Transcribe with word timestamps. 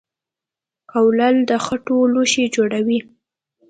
کولال 0.91 1.35
د 1.49 1.51
خټو 1.65 1.97
لوښي 2.13 2.45
جوړوي 2.55 2.99